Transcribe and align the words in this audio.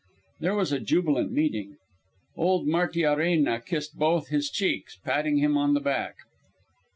There 0.39 0.55
was 0.55 0.71
a 0.71 0.79
jubilant 0.79 1.31
meeting. 1.31 1.77
Old 2.35 2.65
Martiarena 2.65 3.61
kissed 3.63 3.99
both 3.99 4.29
his 4.29 4.49
cheeks, 4.49 4.97
patting 5.05 5.37
him 5.37 5.55
on 5.59 5.75
the 5.75 5.79
back. 5.79 6.15